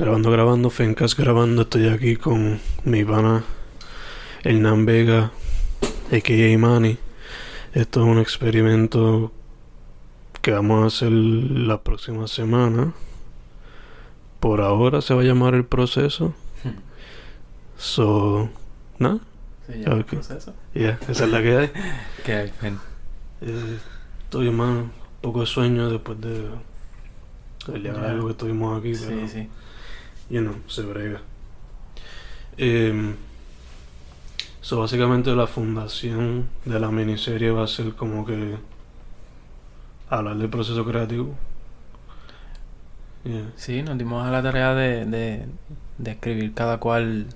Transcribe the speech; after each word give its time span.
Grabando, 0.00 0.30
grabando, 0.30 0.70
Fencas 0.70 1.14
grabando. 1.14 1.62
Estoy 1.62 1.88
aquí 1.88 2.16
con 2.16 2.58
mi 2.84 3.04
pana 3.04 3.44
Hernán 4.42 4.86
Vega, 4.86 5.30
a.k.a. 6.10 6.58
Manny. 6.58 6.96
Esto 7.74 8.00
es 8.00 8.06
un 8.06 8.18
experimento 8.18 9.30
que 10.40 10.52
vamos 10.52 10.82
a 10.84 10.86
hacer 10.86 11.12
la 11.12 11.82
próxima 11.82 12.26
semana. 12.28 12.94
Por 14.40 14.62
ahora 14.62 15.02
se 15.02 15.12
va 15.12 15.20
a 15.20 15.24
llamar 15.24 15.54
el 15.54 15.64
proceso. 15.64 16.34
So, 17.76 18.50
¿no? 18.98 19.20
Se 19.66 19.78
llama 19.82 20.00
Ok. 20.02 20.06
proceso. 20.08 20.54
Yeah, 20.74 20.98
esa 21.08 21.24
es 21.24 21.30
la 21.30 21.40
que 21.42 21.56
hay. 21.56 21.70
Que 22.26 22.32
hay. 22.34 22.52
Eh, 23.40 23.78
estoy, 24.24 24.48
hermano, 24.48 24.90
poco 25.22 25.40
de 25.40 25.46
sueño 25.46 25.88
después 25.90 26.20
de 26.20 26.46
el 27.74 27.82
día 27.82 27.94
Ya. 27.94 28.00
largo 28.02 28.26
que 28.26 28.32
estuvimos 28.32 28.78
aquí, 28.78 28.92
pero, 29.02 29.20
Sí, 29.26 29.28
sí. 29.32 29.48
You 30.30 30.40
know, 30.40 30.54
se 30.68 30.82
brega. 30.82 31.20
Eh, 32.56 33.14
so, 34.60 34.80
básicamente 34.80 35.34
la 35.34 35.46
fundación 35.46 36.48
de 36.64 36.78
la 36.80 36.90
miniserie 36.90 37.50
va 37.50 37.64
a 37.64 37.66
ser 37.66 37.94
como 37.94 38.24
que 38.26 38.56
hablar 40.08 40.36
del 40.36 40.48
proceso 40.50 40.84
creativo. 40.84 41.34
Yeah. 43.24 43.52
Sí, 43.56 43.82
nos 43.82 43.98
dimos 43.98 44.26
a 44.26 44.30
la 44.30 44.42
tarea 44.42 44.74
de, 44.74 45.04
de, 45.04 45.46
de 45.98 46.10
escribir 46.10 46.54
cada 46.54 46.78
cual 46.78 47.26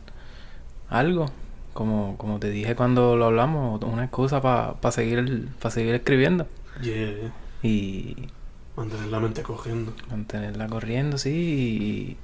algo. 0.89 1.31
Como, 1.75 2.17
como 2.19 2.39
te 2.39 2.51
dije 2.51 2.77
cuando 2.77 3.17
lo 3.17 3.27
hablamos, 3.27 3.83
una 3.83 4.05
excusa 4.05 4.41
para 4.41 4.93
seguir, 4.93 5.49
pa 5.61 5.71
seguir 5.71 5.95
escribiendo. 5.95 6.47
Yeah. 6.81 7.33
Y 7.63 8.29
Mantener 8.77 9.07
la 9.09 9.21
mente 9.21 9.43
cogiendo. 9.43 9.93
mantenerla 10.11 10.69
corriendo, 10.69 11.19
sí. 11.19 11.31
Y, 11.31 12.17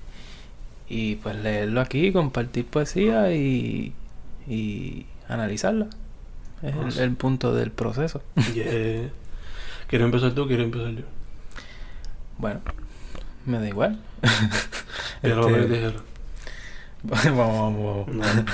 y 0.90 1.14
pues 1.16 1.36
leerlo 1.36 1.80
aquí, 1.80 2.12
compartir 2.12 2.66
poesía 2.66 3.32
y, 3.32 3.94
y 4.46 5.06
analizarla. 5.28 5.86
Es 6.62 6.98
el- 6.98 7.16
punto 7.16 7.54
del 7.54 7.70
proceso. 7.70 8.22
Yeah. 8.54 9.08
¿Quieres 9.86 10.04
empezar 10.04 10.32
tú 10.32 10.42
o 10.42 10.46
quieres 10.46 10.66
empezar 10.66 10.90
yo? 10.92 11.04
Bueno, 12.38 12.60
me 13.46 13.58
da 13.58 13.68
igual. 13.68 13.98
Piedra, 15.22 15.40
Este, 15.40 15.52
papel, 15.52 15.68
tijera. 15.68 15.92
vamos, 17.34 17.58
vamos, 17.58 18.06
vamos. 18.08 18.08
No. 18.16 18.44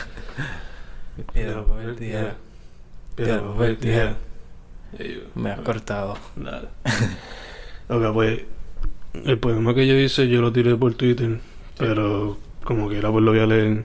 Piedra, 1.33 1.65
papel, 1.65 1.97
tijera. 1.97 2.37
Piedra, 3.17 3.43
papel, 3.43 3.77
tijera. 3.79 4.17
Me 5.35 5.51
has 5.51 5.61
cortado. 5.61 6.17
Dale. 6.37 6.69
ok, 7.89 8.13
pues 8.15 8.43
el 9.25 9.39
poema 9.39 9.75
que 9.75 9.87
yo 9.87 9.95
hice 9.99 10.29
yo 10.29 10.41
lo 10.41 10.53
tiré 10.53 10.77
por 10.77 10.95
Twitter, 10.95 11.41
pero 11.79 12.37
como 12.65 12.89
que 12.89 12.99
era 12.99 13.11
pues 13.11 13.25
lo 13.25 13.31
voy 13.33 13.41
a 13.41 13.47
leer. 13.47 13.85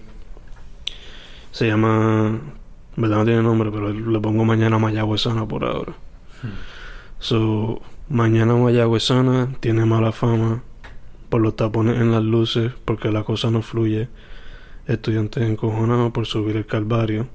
Se 1.52 1.68
llama, 1.68 2.40
verdad 2.96 3.18
no 3.18 3.26
tiene 3.26 3.44
nombre, 3.44 3.72
pero 3.72 3.92
le 3.94 4.20
pongo 4.20 4.46
mañana 4.46 4.80
mayagüezana 4.80 5.48
por 5.48 5.66
ahora. 5.66 5.94
So, 7.20 7.82
mañana 8.10 8.56
mayagüezana 8.56 9.50
tiene 9.60 9.86
mala 9.86 10.12
fama 10.12 10.64
por 11.30 11.42
los 11.42 11.56
tapones 11.56 12.02
en 12.02 12.12
las 12.12 12.24
luces, 12.24 12.72
porque 12.86 13.12
la 13.12 13.24
cosa 13.24 13.52
no 13.52 13.62
fluye. 13.62 14.10
Estudiantes 14.88 15.44
encojonados 15.44 16.12
por 16.12 16.26
subir 16.26 16.58
el 16.58 16.66
calvario, 16.66 17.28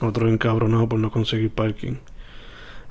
otros 0.00 0.30
encabronados 0.30 0.88
por 0.88 0.98
no 0.98 1.10
conseguir 1.10 1.50
parking. 1.50 1.98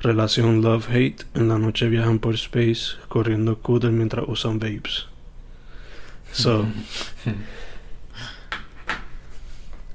Relación 0.01 0.61
love-hate, 0.61 1.25
en 1.33 1.49
la 1.49 1.59
noche 1.59 1.89
viajan 1.89 2.19
por 2.19 2.35
space, 2.35 2.95
corriendo 3.09 3.55
scooter 3.55 3.91
mientras 3.91 4.25
usan 4.29 4.57
vapes. 4.57 5.08
So, 6.31 6.65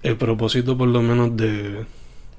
el 0.02 0.16
propósito 0.16 0.76
por 0.76 0.88
lo 0.88 1.02
menos 1.02 1.36
de 1.36 1.86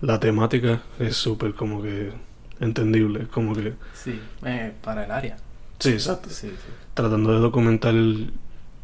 la 0.01 0.19
temática 0.19 0.83
es 0.99 1.15
súper 1.15 1.53
como 1.53 1.81
que 1.81 2.11
entendible, 2.59 3.27
como 3.27 3.55
que... 3.55 3.73
Sí, 3.93 4.19
eh, 4.45 4.73
para 4.81 5.05
el 5.05 5.11
área. 5.11 5.37
Sí, 5.79 5.91
exacto. 5.91 6.29
Sí, 6.29 6.49
sí. 6.49 6.71
Tratando 6.93 7.33
de 7.33 7.39
documentar 7.39 7.93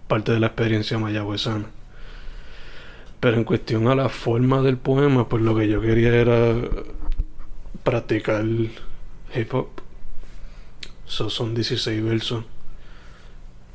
parte 0.07 0.31
de 0.31 0.39
la 0.39 0.47
experiencia 0.47 0.97
mayagüezana. 0.97 1.65
Pero 3.19 3.37
en 3.37 3.43
cuestión 3.43 3.87
a 3.87 3.95
la 3.95 4.09
forma 4.09 4.61
del 4.61 4.77
poema, 4.77 5.29
pues 5.29 5.43
lo 5.43 5.55
que 5.55 5.67
yo 5.67 5.79
quería 5.79 6.13
era 6.15 6.55
practicar 7.83 8.43
hip 8.43 9.53
hop. 9.53 9.69
So, 11.05 11.29
son 11.29 11.53
16 11.53 12.03
versos. 12.03 12.45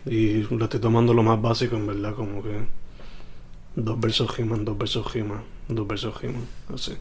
Y 0.07 0.43
lo 0.45 0.65
estoy 0.65 0.81
tomando 0.81 1.13
lo 1.15 1.23
más 1.23 1.41
básico, 1.43 1.77
en 1.77 1.87
verdad, 1.87 2.15
como 2.15 2.43
que 2.43 2.67
dos 3.75 4.01
versos 4.01 4.37
riman, 4.37 4.65
dos 4.65 4.79
versos 4.79 5.13
riman, 5.13 5.43
dos 5.69 5.87
versos 5.87 6.21
riman, 6.21 6.47
así. 6.73 6.95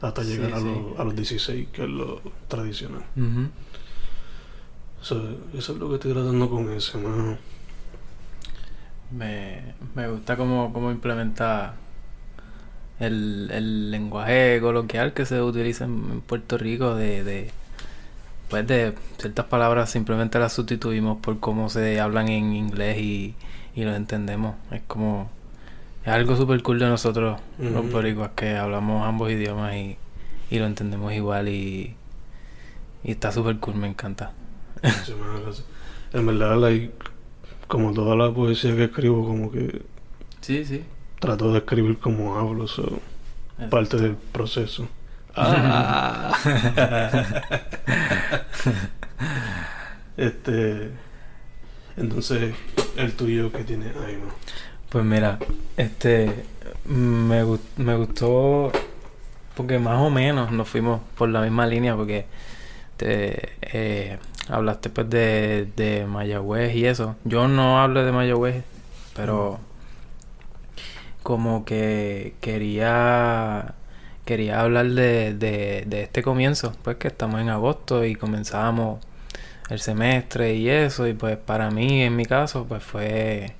Hasta 0.00 0.22
Sí, 0.24 0.30
llegar 0.30 0.54
a, 0.54 0.58
sí. 0.60 0.64
los- 0.64 1.00
a 1.00 1.04
los 1.04 1.14
16, 1.16 1.68
que 1.72 1.84
es 1.84 1.88
lo 1.90 2.20
tradicional. 2.48 3.04
So, 5.00 5.16
eso 5.54 5.72
es 5.72 5.78
lo 5.78 5.88
que 5.88 5.94
estoy 5.94 6.12
tratando 6.12 6.48
con 6.50 6.70
ese, 6.72 6.98
mano. 6.98 7.38
Me, 9.10 9.74
me 9.94 10.08
gusta 10.08 10.36
cómo, 10.36 10.72
cómo 10.72 10.90
implementa 10.90 11.74
el, 13.00 13.50
el 13.52 13.90
lenguaje 13.90 14.58
coloquial 14.60 15.12
que 15.14 15.24
se 15.24 15.40
utiliza 15.40 15.84
en, 15.84 15.92
en 16.10 16.20
Puerto 16.20 16.58
Rico 16.58 16.94
de, 16.94 17.24
de 17.24 17.50
pues 18.48 18.66
de 18.66 18.94
ciertas 19.18 19.46
palabras 19.46 19.90
simplemente 19.90 20.38
las 20.38 20.52
sustituimos 20.52 21.18
por 21.18 21.38
cómo 21.40 21.68
se 21.68 22.00
hablan 22.00 22.28
en 22.28 22.52
inglés 22.54 22.98
y, 22.98 23.34
y 23.74 23.84
lo 23.84 23.94
entendemos. 23.94 24.54
Es 24.70 24.82
como 24.86 25.30
es 26.02 26.08
algo 26.08 26.36
súper 26.36 26.62
cool 26.62 26.78
de 26.78 26.86
nosotros 26.88 27.38
los 27.58 27.84
Ujú. 27.84 27.92
boricuas 27.92 28.30
que 28.34 28.56
hablamos 28.56 29.06
ambos 29.06 29.30
idiomas 29.30 29.74
y, 29.74 29.96
y 30.50 30.58
lo 30.58 30.66
entendemos 30.66 31.12
igual 31.12 31.48
y, 31.48 31.94
y 33.04 33.10
está 33.10 33.30
súper 33.32 33.58
cool, 33.58 33.74
me 33.74 33.88
encanta. 33.88 34.32
Sí. 35.04 35.12
En 36.12 36.26
verdad, 36.26 36.56
like, 36.56 36.92
como 37.66 37.92
toda 37.92 38.16
la 38.16 38.32
poesía 38.32 38.74
que 38.74 38.84
escribo, 38.84 39.26
como 39.26 39.50
que 39.50 39.82
Sí, 40.40 40.64
sí. 40.64 40.82
trato 41.18 41.52
de 41.52 41.58
escribir 41.58 41.98
como 41.98 42.38
hablo, 42.38 42.66
so, 42.66 43.00
parte 43.70 43.98
del 43.98 44.14
proceso. 44.14 44.88
Ah. 45.40 46.34
este. 50.16 50.90
Entonces, 51.96 52.54
el 52.96 53.12
tuyo 53.14 53.52
que 53.52 53.64
tiene 53.64 53.86
ahí, 54.06 54.16
¿no? 54.16 54.32
Pues 54.88 55.04
mira, 55.04 55.38
este 55.76 56.44
me, 56.86 57.44
me 57.76 57.96
gustó 57.96 58.72
porque 59.54 59.78
más 59.78 59.98
o 59.98 60.10
menos 60.10 60.50
nos 60.52 60.68
fuimos 60.68 61.00
por 61.16 61.28
la 61.28 61.42
misma 61.42 61.66
línea 61.66 61.96
porque 61.96 62.26
te, 62.96 63.50
eh, 63.60 64.18
hablaste 64.48 64.90
pues 64.90 65.10
de, 65.10 65.68
de 65.76 66.06
Mayagüez 66.06 66.74
y 66.74 66.86
eso. 66.86 67.16
Yo 67.24 67.48
no 67.48 67.80
hablo 67.80 68.04
de 68.04 68.12
Mayagüez, 68.12 68.64
pero 69.14 69.58
como 71.22 71.64
que 71.64 72.34
quería 72.40 73.74
quería 74.28 74.60
hablar 74.60 74.86
de, 74.88 75.34
de, 75.34 75.84
de 75.86 76.02
este 76.02 76.22
comienzo, 76.22 76.72
pues 76.82 76.96
que 76.98 77.08
estamos 77.08 77.40
en 77.40 77.48
agosto 77.50 78.04
y 78.04 78.14
comenzamos 78.14 79.00
el 79.70 79.80
semestre 79.80 80.54
y 80.54 80.68
eso 80.70 81.06
y 81.08 81.14
pues 81.14 81.36
para 81.38 81.70
mí 81.70 82.02
en 82.02 82.16
mi 82.16 82.26
caso 82.26 82.66
pues 82.68 82.82
fue 82.84 83.54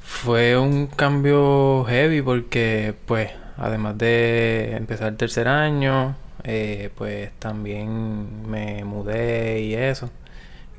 fue 0.00 0.58
un 0.58 0.86
cambio 0.88 1.84
heavy 1.84 2.22
porque, 2.22 2.94
pues, 3.06 3.30
además 3.56 3.98
de 3.98 4.76
empezar 4.76 5.08
el 5.08 5.16
tercer 5.16 5.48
año, 5.48 6.16
eh, 6.44 6.90
pues 6.96 7.30
también 7.38 8.48
me 8.48 8.84
mudé 8.84 9.60
y 9.62 9.74
eso. 9.74 10.10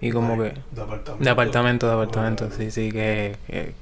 Y 0.01 0.11
como 0.11 0.37
que... 0.37 0.53
De 0.71 0.81
apartamento. 0.81 1.23
De 1.23 1.29
apartamento, 1.29 1.87
de 1.87 1.93
apartamento, 1.93 2.45
Ok. 2.45 2.51
sí, 2.51 2.71
sí, 2.71 2.91
que, 2.91 3.37
que 3.47 3.73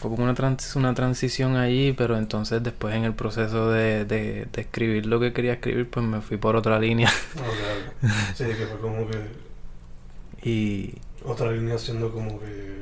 fue 0.00 0.10
como 0.10 0.24
una, 0.24 0.34
trans- 0.34 0.74
una 0.76 0.94
transición 0.94 1.56
allí, 1.56 1.92
pero 1.92 2.16
entonces 2.16 2.62
después 2.62 2.94
en 2.94 3.04
el 3.04 3.12
proceso 3.14 3.70
de, 3.70 4.04
de, 4.06 4.46
de 4.50 4.60
escribir 4.62 5.06
lo 5.06 5.20
que 5.20 5.32
quería 5.32 5.52
escribir, 5.54 5.88
pues 5.90 6.04
me 6.06 6.20
fui 6.22 6.38
por 6.38 6.56
otra 6.56 6.78
línea. 6.80 7.10
Ok, 7.36 7.44
ok. 8.04 8.10
Sí, 8.34 8.44
que 8.44 8.66
fue 8.66 8.78
como 8.80 9.06
que 9.08 9.18
y 10.42 10.94
otra 11.24 11.52
línea 11.52 11.76
siendo 11.78 12.10
como 12.10 12.40
que 12.40 12.80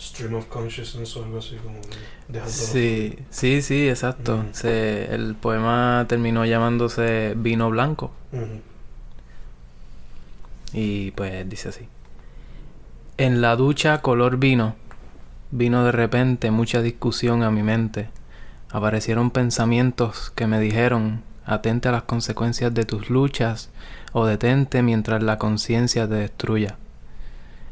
stream 0.00 0.34
of 0.34 0.46
consciousness 0.46 1.16
o 1.16 1.24
algo 1.24 1.38
así, 1.38 1.56
como 1.62 1.80
que 1.80 2.50
sí, 2.50 3.16
sí, 3.30 3.62
sí, 3.62 3.88
exacto. 3.88 4.44
Se, 4.52 5.14
el 5.14 5.36
poema 5.36 6.04
terminó 6.08 6.44
llamándose 6.44 7.34
Vino 7.36 7.70
Blanco. 7.70 8.10
Y 10.72 11.12
pues 11.12 11.48
dice 11.48 11.68
así. 11.70 11.88
En 13.18 13.40
la 13.40 13.56
ducha 13.56 14.02
color 14.02 14.36
vino, 14.36 14.76
vino 15.50 15.84
de 15.84 15.92
repente 15.92 16.50
mucha 16.50 16.82
discusión 16.82 17.42
a 17.42 17.50
mi 17.50 17.62
mente. 17.62 18.08
Aparecieron 18.70 19.30
pensamientos 19.30 20.32
que 20.34 20.46
me 20.46 20.60
dijeron, 20.60 21.22
atente 21.44 21.88
a 21.88 21.92
las 21.92 22.02
consecuencias 22.02 22.74
de 22.74 22.84
tus 22.84 23.10
luchas 23.10 23.70
o 24.12 24.26
detente 24.26 24.82
mientras 24.82 25.22
la 25.22 25.38
conciencia 25.38 26.08
te 26.08 26.14
destruya. 26.14 26.76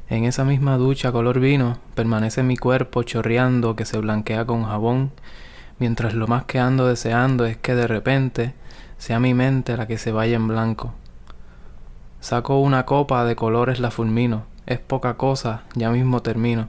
En 0.09 0.25
esa 0.25 0.45
misma 0.45 0.77
ducha 0.77 1.11
color 1.13 1.41
vino 1.41 1.79
permanece 1.95 2.43
mi 2.43 2.57
cuerpo 2.57 3.03
chorreando 3.03 3.75
que 3.75 3.85
se 3.85 3.99
blanquea 3.99 4.45
con 4.45 4.65
jabón, 4.65 5.11
mientras 5.79 6.15
lo 6.15 6.29
más 6.29 6.45
que 6.45 6.61
ando 6.61 6.87
deseando 6.87 7.47
es 7.47 7.57
que 7.57 7.75
de 7.75 7.87
repente 7.87 8.55
sea 8.99 9.19
mi 9.19 9.35
mente 9.35 9.77
la 9.77 9.87
que 9.87 9.99
se 9.99 10.13
vaya 10.13 10.37
en 10.37 10.47
blanco. 10.47 10.95
Saco 12.21 12.61
una 12.61 12.87
copa 12.87 13.25
de 13.25 13.35
colores 13.35 13.81
la 13.81 13.91
fulmino, 13.91 14.45
es 14.67 14.79
poca 14.79 15.15
cosa, 15.15 15.65
ya 15.75 15.91
mismo 15.91 16.23
termino. 16.23 16.69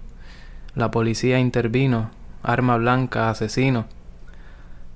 La 0.76 0.92
policía 0.92 1.40
intervino, 1.40 2.12
arma 2.44 2.76
blanca, 2.76 3.30
asesino. 3.30 3.86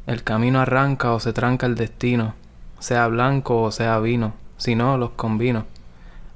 El 0.07 0.23
camino 0.23 0.59
arranca 0.59 1.13
o 1.13 1.21
se 1.21 1.31
tranca 1.31 1.67
el 1.67 1.75
destino, 1.75 2.35
sea 2.79 3.07
blanco 3.07 3.61
o 3.61 3.71
sea 3.71 3.97
vino, 3.99 4.33
si 4.57 4.75
no 4.75 4.97
los 4.97 5.11
combino. 5.11 5.65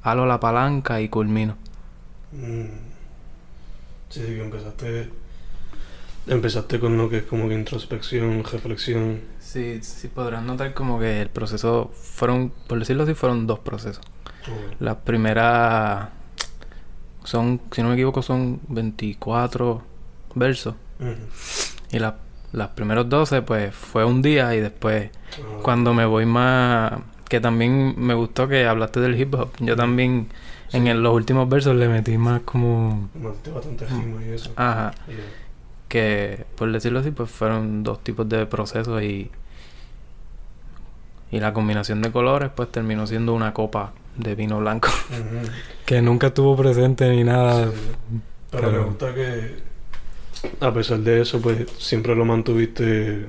Halo 0.02 0.26
la 0.26 0.40
palanca 0.40 1.02
y 1.02 1.10
culmino. 1.10 1.58
Mm. 2.32 2.94
Sí, 4.10 4.22
sí, 4.22 4.26
que 4.28 4.44
empezaste. 4.44 5.10
Empezaste 6.26 6.80
con 6.80 6.98
lo 6.98 7.10
que 7.10 7.18
es 7.18 7.24
como 7.24 7.50
que 7.50 7.56
introspección, 7.56 8.46
reflexión. 8.46 9.20
Sí, 9.40 9.80
sí, 9.82 10.08
podrán 10.08 10.48
notar 10.48 10.74
como 10.74 11.00
que 11.00 11.22
el 11.22 11.30
proceso 11.30 11.92
fueron, 11.94 12.54
por 12.68 12.80
decirlo 12.80 13.04
así, 13.04 13.14
fueron 13.14 13.46
dos 13.46 13.60
procesos. 13.60 14.06
La 14.80 15.00
primera 15.00 16.12
son, 17.24 17.60
si 17.72 17.82
no 17.82 17.90
me 17.90 17.94
equivoco, 17.96 18.22
son 18.22 18.60
24 18.70 19.82
versos. 20.36 20.76
Y 21.92 22.00
la- 22.00 22.18
las 22.52 22.70
primeros 22.70 23.10
12, 23.10 23.42
pues 23.42 23.74
fue 23.74 24.06
un 24.06 24.22
día 24.22 24.54
y 24.56 24.60
después, 24.60 25.10
Ah, 25.34 25.60
cuando 25.64 25.94
me 25.94 26.06
voy 26.06 26.26
más. 26.26 26.94
Que 27.28 27.40
también 27.40 27.96
me 27.98 28.14
gustó 28.14 28.48
que 28.48 28.68
hablaste 28.68 29.00
del 29.00 29.20
hip 29.20 29.34
hop. 29.34 29.50
Yo 29.60 29.76
también, 29.76 30.28
en 30.72 30.86
el- 30.88 31.02
los 31.02 31.14
últimos 31.16 31.50
versos, 31.50 31.76
le 31.76 31.88
metí 31.88 32.16
más 32.18 32.42
como. 32.42 33.10
Metiste 33.16 33.50
bastante 33.52 33.86
rima 33.88 34.24
y 34.24 34.30
eso. 34.30 34.52
Ajá. 34.56 34.94
Yeah. 35.08 35.18
que 35.90 36.46
por 36.58 36.72
decirlo 36.72 37.00
así 37.02 37.12
pues 37.12 37.30
fueron 37.30 37.84
dos 37.84 38.04
tipos 38.04 38.28
de 38.28 38.48
procesos 38.48 39.04
y 39.04 39.30
y 41.32 41.40
la 41.40 41.54
combinación 41.54 42.02
de 42.02 42.12
colores 42.12 42.50
pues 42.56 42.72
terminó 42.72 43.06
siendo 43.08 43.34
una 43.34 43.54
copa 43.54 43.92
de 44.18 44.36
vino 44.36 44.60
blanco 44.60 44.90
que 45.86 46.02
nunca 46.02 46.28
estuvo 46.28 46.56
presente 46.56 47.10
ni 47.10 47.24
nada 47.24 47.72
Sí. 47.72 48.20
Pero 48.52 48.72
me 48.72 48.80
gusta 48.80 49.14
que, 49.16 49.56
a 50.60 50.72
pesar 50.72 51.00
de 51.00 51.22
eso, 51.22 51.42
pues 51.42 51.66
siempre 51.80 52.16
lo 52.16 52.24
mantuviste. 52.24 53.26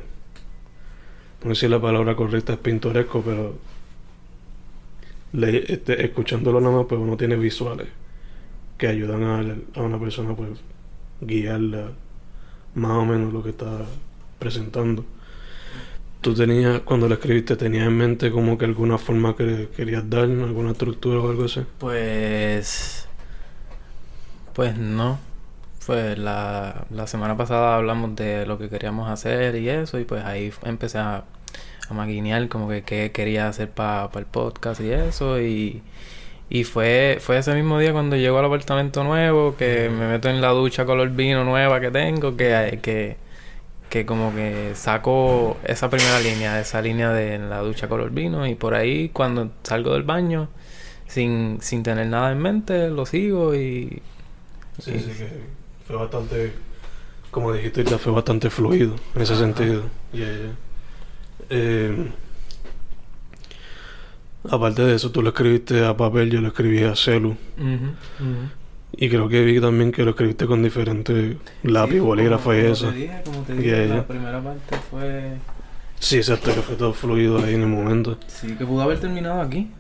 No 1.43 1.55
sé 1.55 1.63
si 1.63 1.69
la 1.69 1.81
palabra 1.81 2.15
correcta 2.15 2.53
es 2.53 2.59
pintoresco, 2.59 3.23
pero 3.23 3.57
le- 5.33 5.73
este, 5.73 6.05
escuchándolo 6.05 6.61
nada 6.61 6.77
más, 6.77 6.87
pues 6.87 7.01
uno 7.01 7.17
tiene 7.17 7.37
visuales 7.37 7.89
que 8.79 8.87
ayudan 8.89 9.23
a, 9.25 9.41
a 9.81 9.83
una 9.83 9.99
persona, 9.99 10.35
pues, 10.37 10.51
guiarla 11.21 11.93
más 12.75 12.93
o 12.93 13.05
menos 13.07 13.33
lo 13.33 13.43
que 13.43 13.51
está 13.51 13.87
presentando. 14.39 15.05
Tú 16.25 16.35
tenías, 16.35 16.81
cuando 16.81 17.07
lo 17.07 17.15
escribiste, 17.15 17.55
tenías 17.55 17.87
en 17.87 17.97
mente 17.97 18.31
como 18.33 18.59
que 18.59 18.65
alguna 18.65 18.99
forma 18.99 19.37
que 19.37 19.69
querías 19.77 20.09
dar, 20.11 20.25
alguna 20.25 20.73
estructura 20.73 21.21
o 21.21 21.31
algo 21.31 21.45
así. 21.45 21.61
pues 21.79 23.09
pues 24.55 24.77
no 24.79 25.19
pues 25.87 26.19
la, 26.19 26.87
la 26.91 27.07
semana 27.07 27.37
pasada 27.37 27.77
hablamos 27.77 28.17
de 28.17 28.47
lo 28.47 28.59
que 28.59 28.69
queríamos 28.71 29.11
hacer 29.11 29.57
y 29.57 29.69
eso 29.69 29.99
y 29.99 30.05
pues 30.05 30.25
ahí 30.25 30.53
empecé 30.65 30.99
a, 30.99 31.25
a 31.89 31.95
maquinear 31.95 32.49
como 32.49 32.69
que 32.69 32.83
qué 32.85 33.13
quería 33.13 33.49
hacer 33.49 33.71
para 33.71 34.11
el 34.15 34.27
podcast 34.27 34.81
y 34.81 34.91
eso 34.93 35.41
y 35.41 35.83
Y 36.51 36.65
fue, 36.65 37.19
fue 37.21 37.39
ese 37.39 37.55
mismo 37.55 37.79
día 37.81 37.93
cuando 37.93 38.17
llego 38.17 38.39
al 38.39 38.45
apartamento 38.47 39.05
nuevo, 39.05 39.57
que 39.57 39.91
me 39.91 40.09
meto 40.09 40.29
en 40.31 40.41
la 40.43 40.51
ducha 40.51 40.85
color 40.87 41.11
vino 41.11 41.45
nueva 41.45 41.81
que 41.81 41.91
tengo, 41.91 42.37
que, 42.37 42.79
que, 42.83 43.17
que 43.89 44.05
como 44.07 44.35
que 44.35 44.73
saco 44.75 45.57
esa 45.65 45.89
primera 45.91 46.19
línea, 46.21 46.61
esa 46.61 46.83
línea 46.83 47.11
de 47.11 47.39
la 47.39 47.61
ducha 47.61 47.89
color 47.89 48.11
vino, 48.11 48.47
y 48.47 48.55
por 48.55 48.75
ahí 48.75 49.11
cuando 49.11 49.51
salgo 49.63 49.95
del 49.95 50.03
baño, 50.03 50.49
sin, 51.07 51.59
sin 51.61 51.83
tener 51.83 52.07
nada 52.09 52.33
en 52.33 52.39
mente, 52.39 52.89
lo 52.91 53.07
sigo 53.07 53.55
y... 53.55 54.03
Sí, 54.81 54.91
y- 54.95 55.01
sí, 55.01 55.11
que 55.17 55.29
fue 55.87 55.97
bastante, 55.97 56.53
como 57.31 57.53
dijiste 57.53 57.85
fue 57.85 58.13
bastante 58.13 58.51
fluido 58.51 58.97
en 59.15 59.23
ese 59.23 59.37
sentido. 59.37 59.83
Yeah, 60.13 60.27
yeah. 60.27 60.53
Eh, 61.51 62.11
aparte 64.51 64.83
de 64.83 64.95
eso, 64.97 65.11
tú 65.11 65.23
lo 65.23 65.29
escribiste 65.29 65.85
a 65.85 65.97
papel, 65.97 66.31
yo 66.31 66.41
lo 66.41 66.49
escribí 66.49 66.83
a 66.83 66.97
celu. 66.97 67.37
Ujú. 67.59 67.95
Y 68.97 69.09
creo 69.09 69.29
que 69.29 69.43
vi 69.45 69.61
también 69.61 69.91
que 69.93 70.03
lo 70.05 70.11
escribiste 70.11 70.47
con 70.47 70.63
diferentes 70.63 71.37
lápiz, 71.63 71.95
Sí, 71.95 71.99
bolígrafo 72.01 72.45
como- 72.45 72.55
y 72.57 72.61
eso. 72.61 72.89
te 72.91 72.95
dije, 72.97 73.23
como 73.25 73.41
te 73.43 73.53
dije, 73.55 73.87
yeah. 73.87 73.97
la 73.97 74.07
primera 74.07 74.41
parte 74.41 74.77
fue... 74.91 75.33
Sí, 75.99 76.17
exacto, 76.19 76.55
que 76.55 76.61
fue 76.63 76.77
todo 76.77 76.93
fluido 76.93 77.39
ahí 77.43 77.55
en 77.55 77.63
el 77.63 77.69
momento. 77.69 78.19
Sí, 78.27 78.55
que 78.57 78.65
pudo 78.67 78.83
haber 78.83 79.01
terminado 79.01 79.41
aquí. 79.41 79.71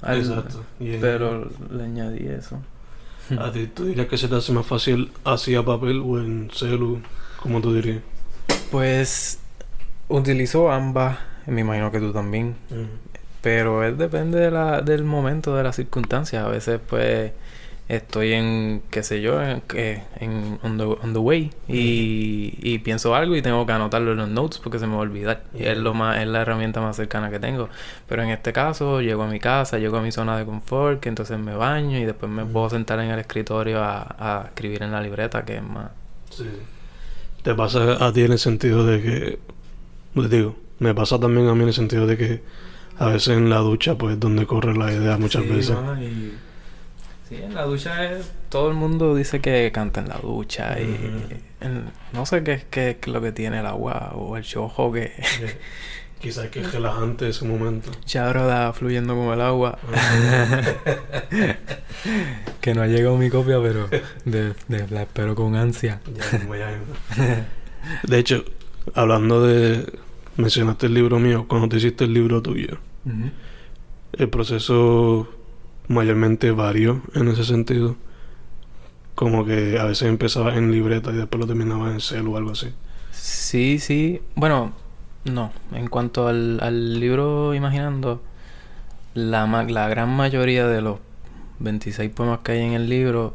Al- 0.00 0.18
Exacto. 0.18 0.64
yeah. 0.78 0.98
Pero 1.00 1.50
le 1.70 1.84
añadí 1.84 2.26
eso. 2.28 2.58
¿A 3.38 3.50
ti 3.52 3.66
tú 3.74 3.84
dirías 3.84 4.06
que 4.08 4.16
se 4.18 4.28
te 4.28 4.34
hace 4.36 4.52
más 4.52 4.66
fácil 4.66 5.10
así 5.24 5.54
a 5.54 5.62
papel 5.64 6.00
o 6.04 6.18
en 6.18 6.50
celu? 6.52 7.00
¿Cómo 7.40 7.60
tú 7.60 7.74
dirías? 7.74 8.00
Pues 8.70 9.38
utilizo 10.08 10.70
ambas, 10.70 11.18
me 11.46 11.60
imagino 11.62 11.90
que 11.92 11.98
tú 12.00 12.12
también. 12.12 12.54
Pero 13.40 13.84
es 13.84 13.96
depende 13.98 14.38
de 14.38 14.50
la, 14.50 14.80
del 14.82 15.04
momento, 15.04 15.56
de 15.56 15.62
las 15.64 15.76
circunstancias. 15.76 16.44
A 16.44 16.48
veces, 16.48 16.80
pues, 16.88 17.32
estoy 17.88 18.32
en, 18.32 18.82
qué 18.90 19.02
sé 19.02 19.20
yo, 19.20 19.42
en, 19.42 19.62
en 19.74 20.58
on, 20.62 20.78
the, 20.78 20.84
on 20.84 21.12
the 21.12 21.18
way 21.18 21.50
y, 21.68 22.54
y 22.62 22.78
pienso 22.78 23.14
algo 23.14 23.36
y 23.36 23.42
tengo 23.42 23.66
que 23.66 23.72
anotarlo 23.72 24.12
en 24.12 24.18
los 24.18 24.28
notes 24.28 24.58
porque 24.60 24.78
se 24.78 24.86
me 24.86 24.92
va 24.94 24.98
a 25.00 25.02
olvidar. 25.02 25.44
Y 25.54 25.64
es, 25.64 25.76
lo 25.78 25.94
más, 25.94 26.18
es 26.18 26.26
la 26.28 26.42
herramienta 26.42 26.80
más 26.80 26.96
cercana 26.96 27.30
que 27.30 27.38
tengo. 27.38 27.68
Pero 28.08 28.22
en 28.22 28.30
este 28.30 28.52
caso, 28.52 29.00
llego 29.02 29.22
a 29.24 29.28
mi 29.28 29.40
casa, 29.40 29.78
llego 29.78 29.98
a 29.98 30.02
mi 30.02 30.12
zona 30.12 30.38
de 30.38 30.44
confort, 30.46 31.00
que 31.00 31.08
entonces 31.08 31.38
me 31.38 31.54
baño 31.54 31.98
y 31.98 32.04
después 32.04 32.30
me 32.32 32.44
puedo 32.46 32.70
sentar 32.70 32.98
en 33.00 33.10
el 33.10 33.18
escritorio 33.18 33.82
a, 33.82 34.02
a 34.18 34.46
escribir 34.46 34.82
en 34.82 34.92
la 34.92 35.00
libreta, 35.02 35.44
que 35.44 35.56
es 35.56 35.62
más... 35.62 35.90
Sí. 36.30 36.44
¿Te 37.42 37.54
pasa 37.54 38.04
a 38.06 38.12
ti 38.12 38.22
en 38.22 38.32
el 38.32 38.38
sentido 38.38 38.86
de 38.86 39.02
que, 39.02 39.38
pues 40.14 40.30
digo, 40.30 40.56
me 40.78 40.94
pasa 40.94 41.20
también 41.20 41.48
a 41.48 41.54
mí 41.54 41.62
en 41.62 41.68
el 41.68 41.74
sentido 41.74 42.06
de 42.06 42.16
que 42.18 42.42
a 42.96 43.08
veces 43.08 43.36
en 43.36 43.50
la 43.50 43.58
ducha 43.58 43.96
pues 43.98 44.14
es 44.14 44.20
donde 44.20 44.46
corre 44.46 44.76
la 44.76 44.92
idea 44.92 45.18
muchas 45.18 45.44
Sí, 45.44 45.48
veces. 45.48 45.78
Sí, 47.32 47.42
en 47.42 47.54
la 47.54 47.62
ducha 47.64 48.12
es... 48.12 48.30
Todo 48.50 48.68
el 48.68 48.74
mundo 48.74 49.14
dice 49.14 49.40
que 49.40 49.70
canta 49.72 50.00
en 50.00 50.08
la 50.08 50.18
ducha 50.18 50.78
y... 50.78 50.84
En- 51.60 51.90
no 52.12 52.26
sé 52.26 52.42
qué, 52.42 52.64
qué 52.70 52.98
es 53.00 53.06
lo 53.08 53.20
que 53.22 53.32
tiene 53.32 53.60
el 53.60 53.66
agua 53.66 54.12
o 54.14 54.36
el 54.36 54.42
chojo 54.44 54.92
que... 54.92 55.04
Eh, 55.04 55.58
Quizás 56.20 56.48
que 56.50 56.60
es 56.60 56.72
relajante 56.72 57.28
ese 57.28 57.44
momento. 57.44 57.90
Chabro 58.04 58.46
da 58.46 58.72
fluyendo 58.72 59.14
como 59.14 59.32
el 59.32 59.40
agua. 59.40 59.76
que 62.60 62.74
no 62.74 62.82
ha 62.82 62.86
llegado 62.86 63.16
mi 63.16 63.28
copia, 63.28 63.60
pero 63.60 63.88
de, 64.24 64.54
de- 64.68 64.88
la 64.90 65.02
espero 65.02 65.34
con 65.34 65.56
ansia. 65.56 66.00
Ya, 66.14 66.22
ya- 66.58 67.46
De 68.04 68.18
hecho, 68.18 68.44
hablando 68.94 69.44
de... 69.44 69.84
Mencionaste 70.36 70.86
el 70.86 70.94
libro 70.94 71.18
mío, 71.18 71.46
cuando 71.46 71.68
te 71.68 71.76
hiciste 71.76 72.04
el 72.04 72.14
libro 72.14 72.40
tuyo, 72.40 72.78
el 74.14 74.28
proceso 74.30 75.28
mayormente 75.92 76.50
varió 76.52 77.02
en 77.14 77.28
ese 77.28 77.44
sentido. 77.44 77.96
Como 79.14 79.44
que 79.44 79.78
a 79.78 79.84
veces 79.84 80.08
empezaba 80.08 80.56
en 80.56 80.72
libreta 80.72 81.10
y 81.12 81.16
después 81.16 81.40
lo 81.40 81.46
terminaba 81.46 81.90
en 81.92 82.00
cel 82.00 82.26
o 82.28 82.36
algo 82.36 82.52
así. 82.52 82.68
Sí, 83.10 83.78
sí. 83.78 84.20
Bueno, 84.34 84.72
no. 85.24 85.52
En 85.72 85.88
cuanto 85.88 86.28
al, 86.28 86.58
al 86.62 86.98
libro 87.00 87.54
Imaginando, 87.54 88.22
la, 89.14 89.46
ma- 89.46 89.64
la 89.64 89.88
gran 89.88 90.10
mayoría 90.10 90.66
de 90.66 90.80
los 90.82 90.98
26 91.60 92.10
poemas 92.12 92.40
que 92.40 92.52
hay 92.52 92.62
en 92.62 92.72
el 92.72 92.88
libro 92.88 93.34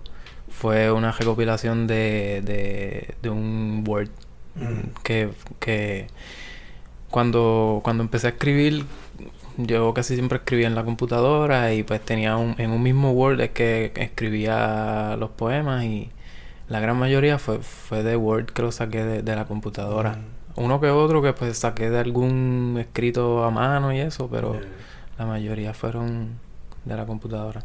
fue 0.49 0.91
una 0.91 1.11
recopilación 1.11 1.87
de, 1.87 2.41
de, 2.43 3.15
de 3.21 3.29
un 3.29 3.83
Word. 3.87 4.09
Mm. 4.55 5.01
Que, 5.03 5.29
que 5.59 6.07
cuando, 7.09 7.81
cuando 7.83 8.03
empecé 8.03 8.27
a 8.27 8.29
escribir, 8.31 8.85
yo 9.57 9.93
casi 9.93 10.15
siempre 10.15 10.37
escribía 10.39 10.67
en 10.67 10.75
la 10.75 10.83
computadora 10.85 11.73
y 11.73 11.83
pues 11.83 12.01
tenía 12.03 12.37
un, 12.37 12.55
en 12.59 12.71
un 12.71 12.81
mismo 12.83 13.11
Word 13.11 13.41
es 13.41 13.49
que 13.51 13.91
escribía 13.95 15.15
los 15.19 15.31
poemas 15.31 15.83
y 15.85 16.09
la 16.69 16.79
gran 16.79 16.97
mayoría 16.97 17.39
fue, 17.39 17.59
fue 17.59 18.03
de 18.03 18.15
Word 18.17 18.47
que 18.47 18.61
lo 18.61 18.71
saqué 18.71 19.03
de, 19.03 19.21
de 19.23 19.35
la 19.35 19.45
computadora. 19.45 20.13
Mm. 20.13 20.37
Uno 20.57 20.81
que 20.81 20.89
otro 20.89 21.21
que 21.21 21.33
pues 21.33 21.57
saqué 21.57 21.89
de 21.89 21.99
algún 21.99 22.77
escrito 22.79 23.43
a 23.43 23.51
mano 23.51 23.93
y 23.93 23.99
eso, 23.99 24.29
pero 24.29 24.59
la 25.17 25.25
mayoría 25.25 25.73
fueron 25.73 26.39
de 26.85 26.95
la 26.95 27.05
computadora. 27.05 27.63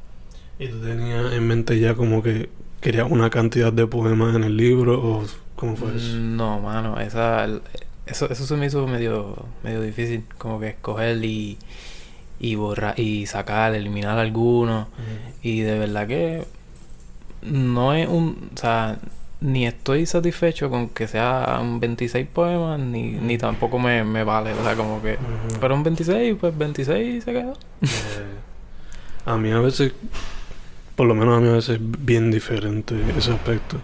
¿Y 0.58 0.68
tú 0.68 0.80
tenías 0.80 1.32
en 1.32 1.46
mente 1.46 1.78
ya 1.78 1.94
como 1.94 2.22
que 2.22 2.50
querías 2.80 3.10
una 3.10 3.30
cantidad 3.30 3.72
de 3.72 3.86
poemas 3.86 4.34
en 4.36 4.44
el 4.44 4.56
libro 4.56 5.00
o 5.02 5.24
cómo 5.56 5.76
fue 5.76 5.96
eso? 5.96 6.18
No, 6.36 6.60
mano, 6.60 6.98
esa, 7.00 7.44
el- 7.44 7.62
eso, 8.06 8.30
eso 8.30 8.46
se 8.46 8.56
me 8.56 8.66
hizo 8.66 8.86
medio, 8.86 9.36
medio 9.62 9.80
difícil, 9.80 10.24
como 10.38 10.58
que 10.60 10.68
escoger 10.68 11.24
y, 11.24 11.58
y 12.40 12.54
borrar 12.56 12.98
y 12.98 13.26
sacar, 13.26 13.74
eliminar 13.74 14.18
algunos. 14.18 14.88
Y 15.42 15.60
de 15.60 15.78
verdad 15.78 16.06
que 16.06 16.44
no 17.42 17.94
es 17.94 18.08
un, 18.08 18.50
o 18.54 18.58
sea, 18.58 18.98
ni 19.40 19.66
estoy 19.66 20.06
satisfecho 20.06 20.70
con 20.70 20.88
que 20.88 21.08
sean 21.08 21.80
26 21.80 22.26
poemas, 22.32 22.78
ni, 22.78 23.02
ni 23.12 23.38
tampoco 23.38 23.78
me, 23.78 24.04
me 24.04 24.22
vale, 24.24 24.52
o 24.52 24.62
sea, 24.62 24.76
como 24.76 25.02
que 25.02 25.14
Ujú. 25.14 25.58
fueron 25.58 25.82
26, 25.82 26.36
pues 26.40 26.56
26 26.56 27.14
y 27.16 27.20
se 27.20 27.32
quedó. 27.32 27.52
Eh, 27.82 27.86
a 29.26 29.36
mí 29.36 29.50
a 29.50 29.58
veces, 29.58 29.92
por 30.96 31.06
lo 31.06 31.14
menos 31.14 31.36
a 31.36 31.40
mí 31.40 31.48
a 31.48 31.52
veces 31.52 31.76
es 31.76 31.80
bien 31.80 32.30
diferente 32.30 32.94
ese 33.16 33.32
aspecto. 33.32 33.78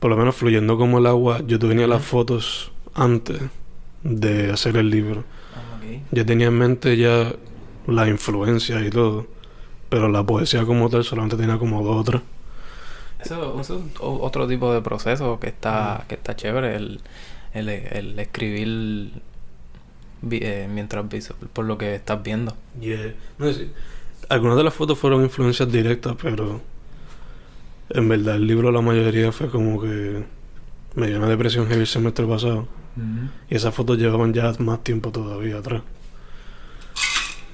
Por 0.00 0.10
lo 0.10 0.16
menos 0.16 0.34
fluyendo 0.34 0.76
como 0.78 0.98
el 0.98 1.06
agua, 1.06 1.42
yo 1.46 1.58
tenía 1.58 1.86
las 1.86 2.02
fotos 2.02 2.71
antes 2.94 3.40
de 4.02 4.50
hacer 4.50 4.76
el 4.76 4.90
libro. 4.90 5.24
Yo 6.10 6.24
tenía 6.26 6.48
en 6.48 6.58
mente 6.58 6.96
ya 6.96 7.32
la 7.86 8.08
influencia 8.08 8.80
y 8.84 8.90
todo, 8.90 9.26
pero 9.88 10.08
la 10.08 10.24
poesía 10.24 10.64
como 10.64 10.88
tal 10.88 11.04
solamente 11.04 11.36
tenía 11.36 11.58
como 11.58 11.82
dos 11.82 11.96
o 11.96 12.04
tres. 12.04 12.22
Eso, 13.20 13.60
es 13.60 13.70
otro 14.00 14.48
tipo 14.48 14.72
de 14.72 14.80
proceso 14.80 15.38
que 15.38 15.48
está, 15.48 16.04
que 16.08 16.16
está 16.16 16.34
chévere, 16.34 16.76
el, 16.76 17.00
el, 17.54 17.68
el 17.68 18.18
escribir 18.18 19.12
eh, 20.30 20.68
mientras 20.72 21.04
por 21.52 21.64
lo 21.64 21.78
que 21.78 21.94
estás 21.94 22.22
viendo. 22.22 22.56
Yeah. 22.80 23.14
No 23.38 23.52
sé, 23.52 23.68
algunas 24.28 24.56
de 24.56 24.64
las 24.64 24.74
fotos 24.74 24.98
fueron 24.98 25.22
influencias 25.22 25.70
directas, 25.70 26.16
pero 26.20 26.60
en 27.90 28.08
verdad 28.08 28.36
el 28.36 28.46
libro 28.46 28.70
la 28.72 28.80
mayoría 28.80 29.32
fue 29.32 29.50
como 29.50 29.80
que 29.80 30.24
me 30.94 31.06
dio 31.06 31.18
una 31.18 31.28
depresión 31.28 31.66
heavy 31.66 31.80
el 31.80 31.86
semestre 31.86 32.26
pasado. 32.26 32.66
Y 33.48 33.56
esas 33.56 33.74
fotos 33.74 33.98
llevaban 33.98 34.32
ya 34.34 34.52
más 34.58 34.82
tiempo 34.84 35.12
todavía 35.12 35.58
atrás. 35.58 35.82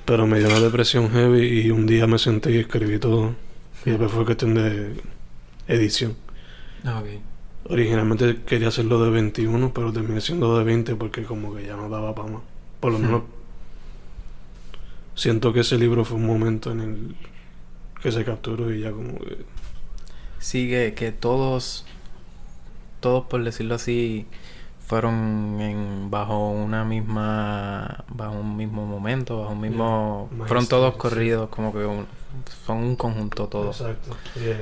Pero 0.05 0.27
me 0.27 0.39
dio 0.39 0.49
una 0.49 0.61
depresión 0.61 1.11
heavy 1.11 1.61
y 1.61 1.71
un 1.71 1.87
día 1.87 2.07
me 2.07 2.19
senté 2.19 2.53
y 2.53 2.59
escribí 2.59 2.99
todo. 2.99 3.37
Y 3.85 3.91
después 3.91 4.11
fue 4.11 4.25
cuestión 4.25 4.55
de 4.55 5.03
edición. 5.69 6.17
Originalmente 7.65 8.43
quería 8.45 8.69
hacerlo 8.69 9.01
de 9.05 9.11
21, 9.11 9.73
pero 9.73 9.93
terminé 9.93 10.21
siendo 10.21 10.59
de 10.59 10.65
20 10.65 10.97
porque 10.97 11.23
como 11.25 11.55
que 11.55 11.65
ya 11.67 11.77
no 11.77 11.89
daba 11.89 12.15
para 12.15 12.29
más. 12.29 12.43
Por 12.81 12.93
lo 12.93 12.99
Hmm. 12.99 13.01
menos 13.01 13.23
siento 15.15 15.53
que 15.53 15.61
ese 15.61 15.79
libro 15.79 16.05
fue 16.05 16.17
un 16.17 16.27
momento 16.27 16.71
en 16.73 16.81
el 16.81 17.17
que 18.03 18.13
se 18.13 18.25
capturó 18.25 18.73
y 18.75 18.81
ya 18.83 18.93
como 18.93 19.19
que... 19.21 19.47
Sí, 20.39 20.69
que, 20.69 20.95
que 20.95 21.13
todos, 21.13 21.85
todos 23.01 23.25
por 23.27 23.43
decirlo 23.45 23.75
así, 23.75 24.27
fueron 24.89 25.59
en, 25.61 26.11
bajo 26.11 26.49
una 26.51 26.83
misma, 26.85 28.05
bajo 28.09 28.33
un 28.41 28.57
mismo 28.57 28.87
momento, 28.87 29.41
bajo 29.43 29.53
un 29.53 29.61
mismo, 29.61 30.29
Yeah. 30.35 30.47
fueron 30.47 30.67
todos 30.67 30.97
corridos, 30.97 31.49
como 31.51 31.73
que 31.73 31.85
un- 31.85 32.07
son 32.67 32.79
un 32.79 32.97
conjunto 32.97 33.49
todos. 33.49 33.81
Exacto. 33.83 34.17
Yeah. 34.35 34.57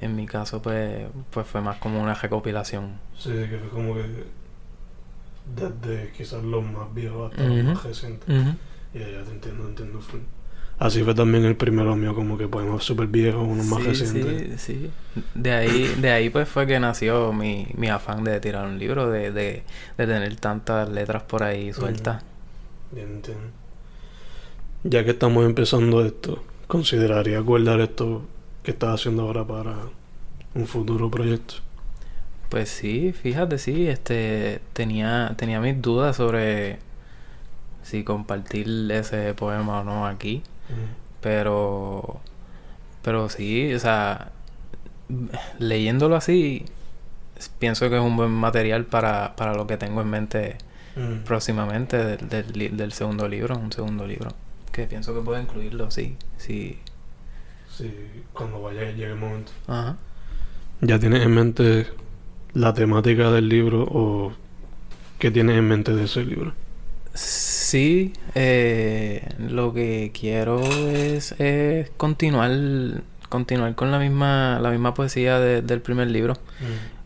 En 0.00 0.14
mi 0.16 0.26
caso, 0.26 0.60
pues, 0.60 1.06
pues 1.30 1.46
fue 1.46 1.60
más 1.60 1.76
como 1.78 2.00
una 2.02 2.14
recopilación. 2.14 2.98
Sí, 3.16 3.30
que 3.30 3.58
fue 3.58 3.68
como 3.68 3.94
que 3.94 4.24
desde 5.56 6.12
quizás 6.12 6.42
los 6.42 6.64
más 6.64 6.92
viejos 6.94 7.30
hasta 7.32 7.44
los 7.44 7.64
más 7.64 7.82
recientes. 7.84 8.28
Y 8.94 8.98
ya 8.98 9.22
te 9.24 9.30
entiendo, 9.30 9.68
entiendo 9.68 10.00
full. 10.00 10.20
Así 10.78 11.02
fue 11.02 11.14
también 11.14 11.44
el 11.44 11.56
primero 11.56 11.96
mío, 11.96 12.14
como 12.14 12.38
que 12.38 12.46
poemas 12.48 12.84
súper 12.84 13.08
viejos, 13.08 13.46
unos 13.46 13.66
más 13.66 13.82
Sí, 13.82 13.84
recientes. 13.84 14.44
sí, 14.56 14.58
sí. 14.58 14.90
De 15.34 15.52
ahí, 15.52 15.94
de 15.96 16.10
ahí 16.10 16.30
pues 16.30 16.48
fue 16.48 16.66
que 16.66 16.78
nació 16.80 17.32
mi, 17.32 17.68
mi 17.76 17.88
afán 17.88 18.24
de 18.24 18.40
tirar 18.40 18.66
un 18.66 18.78
libro, 18.78 19.10
de, 19.10 19.32
de, 19.32 19.64
de 19.96 20.06
tener 20.06 20.36
tantas 20.36 20.88
letras 20.90 21.22
por 21.24 21.42
ahí 21.42 21.72
sueltas. 21.72 22.22
Bien, 22.90 23.08
entiendo. 23.16 23.52
Ya 24.82 25.04
que 25.04 25.10
estamos 25.10 25.44
empezando 25.46 26.04
esto, 26.04 26.42
¿consideraría 26.66 27.40
guardar 27.40 27.80
esto 27.80 28.22
que 28.62 28.72
estás 28.72 28.94
haciendo 29.00 29.22
ahora 29.22 29.46
para 29.46 29.76
un 30.54 30.66
futuro 30.66 31.10
proyecto? 31.10 31.54
Pues 32.48 32.70
sí, 32.70 33.12
fíjate, 33.12 33.58
sí, 33.58 33.88
este 33.88 34.60
tenía, 34.72 35.34
tenía 35.36 35.60
mis 35.60 35.80
dudas 35.82 36.16
sobre 36.16 36.78
si 37.82 38.04
compartir 38.04 38.68
ese 38.92 39.34
poema 39.34 39.80
o 39.80 39.84
no 39.84 40.06
aquí, 40.06 40.42
pero 41.20 42.20
pero 43.02 43.28
sí, 43.28 43.72
o 43.74 43.78
sea, 43.78 44.32
leyéndolo 45.58 46.16
así 46.16 46.64
pienso 47.58 47.88
que 47.88 47.96
es 47.96 48.02
un 48.02 48.16
buen 48.16 48.30
material 48.30 48.84
para, 48.84 49.36
para 49.36 49.54
lo 49.54 49.66
que 49.66 49.76
tengo 49.76 50.00
en 50.00 50.10
mente 50.10 50.58
Mm. 50.98 51.22
próximamente 51.24 51.96
del, 51.96 52.76
del, 52.76 52.92
segundo 52.92 53.28
libro, 53.28 53.56
un 53.56 53.70
segundo 53.70 54.04
libro, 54.04 54.30
que 54.72 54.84
pienso 54.86 55.14
que 55.14 55.20
puedo 55.20 55.40
incluirlo, 55.40 55.92
sí, 55.92 56.16
sí. 56.38 56.78
Sí, 57.70 57.94
cuando 58.32 58.60
vaya 58.60 58.82
llegue 58.90 59.12
el 59.12 59.16
momento. 59.16 59.52
Ajá. 59.68 59.96
¿Ya 60.80 60.98
tienes 60.98 61.22
en 61.22 61.30
mente 61.32 61.86
la 62.52 62.74
temática 62.74 63.30
del 63.30 63.48
libro 63.48 63.86
o 63.88 64.32
qué 65.20 65.30
tienes 65.30 65.56
en 65.56 65.68
mente 65.68 65.94
de 65.94 66.04
ese 66.04 66.24
libro? 66.24 66.52
Sí, 67.22 68.12
eh, 68.36 69.28
lo 69.38 69.74
que 69.74 70.12
quiero 70.18 70.60
es, 70.62 71.32
es 71.40 71.90
continuar, 71.96 72.52
continuar 73.28 73.74
con 73.74 73.90
la 73.90 73.98
misma, 73.98 74.60
la 74.60 74.70
misma 74.70 74.94
poesía 74.94 75.40
de- 75.40 75.60
del 75.62 75.80
primer 75.80 76.08
libro. 76.10 76.34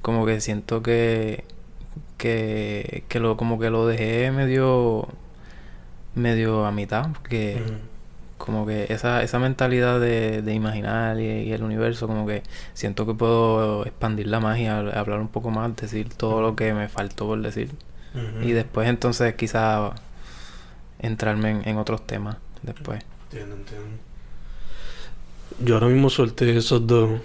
Como 0.03 0.27
que 0.27 0.41
siento 0.43 0.83
que, 0.83 1.45
que, 2.19 3.05
que 3.09 3.21
lo, 3.21 3.39
como 3.39 3.59
que 3.59 3.71
lo 3.71 3.87
dejé 3.87 4.31
medio, 4.33 5.09
medio 6.15 6.67
a 6.67 6.73
mitad, 6.73 7.09
porque 7.13 7.63
Mm. 7.67 7.73
como 8.39 8.67
que 8.67 8.87
esa, 8.93 9.23
esa 9.23 9.39
mentalidad 9.39 9.99
de, 10.01 10.43
de 10.43 10.53
imaginar 10.55 11.19
y, 11.21 11.25
y 11.25 11.53
el 11.53 11.63
universo, 11.63 12.07
como 12.07 12.27
que 12.27 12.43
siento 12.75 13.07
que 13.07 13.15
puedo 13.15 13.87
expandir 13.87 14.27
la 14.27 14.41
magia, 14.41 14.79
hablar 14.79 15.21
un 15.21 15.29
poco 15.29 15.51
más, 15.51 15.75
decir 15.77 16.09
todo 16.15 16.43
lo 16.43 16.55
que 16.57 16.75
me 16.75 16.89
faltó 16.89 17.27
por 17.29 17.41
decir. 17.41 17.71
Y 18.43 18.53
después 18.53 18.89
entonces 18.89 19.35
quizá 19.35 19.93
entrarme 20.99 21.51
en, 21.51 21.69
en 21.69 21.77
otros 21.79 22.07
temas 22.07 22.37
después. 22.63 23.03
Entiendo, 23.31 23.57
entiendo. 23.57 23.87
Yo 25.65 25.75
ahora 25.75 25.87
mismo 25.89 26.11
solté 26.11 26.57
esos 26.57 26.87
dos, 26.87 27.21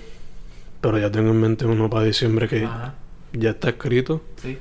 pero 0.82 0.98
ya 1.00 1.12
tengo 1.12 1.32
en 1.32 1.42
mente 1.42 1.66
uno 1.66 1.90
para 1.90 2.06
diciembre 2.06 2.48
que 2.48 2.66
Ajá, 2.66 2.96
ya 3.34 3.52
está 3.52 3.70
escrito, 3.70 4.22
sí. 4.42 4.58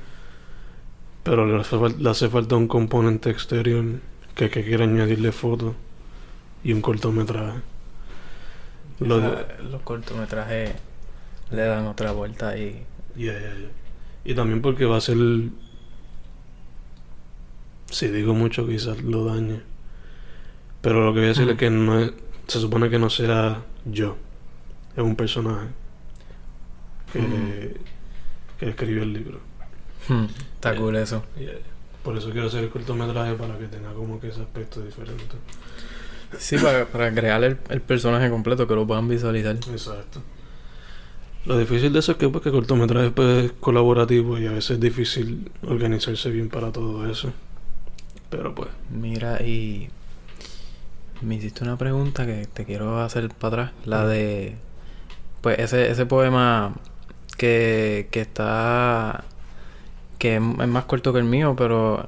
pero 1.23 1.45
le 1.45 1.59
hace, 1.59 1.75
fal- 1.75 1.97
le 1.97 2.09
hace 2.09 2.29
falta 2.29 2.55
un 2.55 2.67
componente 2.67 3.29
exterior 3.29 3.85
que, 4.35 4.49
que 4.49 4.63
quiera 4.63 4.85
añadirle 4.85 5.31
fotos 5.31 5.75
y 6.63 6.73
un 6.73 6.81
cortometraje. 6.81 7.59
Lo 8.99 9.19
de- 9.19 9.45
los 9.69 9.81
cortometrajes 9.83 10.71
le 11.51 11.61
dan 11.61 11.85
otra 11.85 12.11
vuelta 12.11 12.57
y... 12.57 12.83
Ya, 13.15 13.33
ya, 13.33 13.39
ya. 13.39 13.67
Y 14.25 14.33
también 14.35 14.61
porque 14.61 14.85
va 14.85 14.97
a 14.97 15.01
ser. 15.01 15.17
Si 17.89 18.07
digo 18.07 18.33
mucho, 18.33 18.67
quizás 18.67 19.01
lo 19.01 19.25
dañe. 19.25 19.61
Pero 20.81 21.05
lo 21.05 21.13
que 21.13 21.19
voy 21.19 21.25
a 21.25 21.29
decir 21.29 21.49
es 21.49 21.57
que 21.57 21.69
no 21.69 21.99
es. 21.99 22.11
Se 22.47 22.59
supone 22.59 22.89
que 22.89 22.99
no 22.99 23.09
sea 23.09 23.63
yo. 23.85 24.17
Es 24.95 25.03
un 25.03 25.15
personaje. 25.15 25.67
Que, 27.11 27.75
que 28.59 28.69
escribió 28.69 29.03
el 29.03 29.13
libro. 29.13 29.39
Hmm, 30.07 30.25
está 30.55 30.75
cool 30.75 30.95
eso. 30.95 31.23
Eh, 31.37 31.61
por 32.03 32.17
eso 32.17 32.31
quiero 32.31 32.47
hacer 32.47 32.63
el 32.63 32.69
cortometraje 32.69 33.33
para 33.33 33.57
que 33.57 33.67
tenga 33.67 33.93
como 33.93 34.19
que 34.19 34.29
ese 34.29 34.41
aspecto 34.41 34.81
diferente. 34.81 35.35
Sí, 36.37 36.57
para, 36.57 36.85
para 36.85 37.13
crear 37.13 37.43
el, 37.43 37.57
el 37.69 37.81
personaje 37.81 38.29
completo, 38.29 38.67
que 38.67 38.75
lo 38.75 38.85
puedan 38.85 39.07
visualizar. 39.07 39.55
Exacto. 39.55 40.21
Lo 41.45 41.57
difícil 41.57 41.93
de 41.93 41.99
eso 41.99 42.11
es 42.11 42.17
que, 42.17 42.27
pues, 42.27 42.43
que 42.43 42.49
el 42.49 42.55
cortometraje 42.55 43.11
pues, 43.11 43.45
es 43.45 43.51
colaborativo 43.53 44.37
y 44.37 44.47
a 44.47 44.51
veces 44.51 44.71
es 44.71 44.79
difícil 44.81 45.49
organizarse 45.65 46.29
bien 46.29 46.49
para 46.49 46.73
todo 46.73 47.09
eso. 47.09 47.31
Pero 48.29 48.53
pues. 48.55 48.69
Mira, 48.89 49.41
y 49.41 49.89
me 51.21 51.35
hiciste 51.35 51.63
una 51.63 51.77
pregunta 51.77 52.25
que 52.25 52.45
te 52.53 52.65
quiero 52.65 52.99
hacer 53.01 53.29
para 53.29 53.63
atrás. 53.63 53.71
La 53.85 54.05
de, 54.05 54.55
pues 55.41 55.59
ese, 55.59 55.89
ese 55.89 56.05
poema 56.05 56.73
que, 57.37 58.07
que 58.11 58.21
está, 58.21 59.23
que 60.19 60.35
es 60.35 60.41
más 60.41 60.85
corto 60.85 61.13
que 61.13 61.19
el 61.19 61.25
mío, 61.25 61.55
pero 61.57 62.05